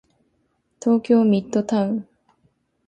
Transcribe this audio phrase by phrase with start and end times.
[0.81, 2.07] 東京ミッドタウン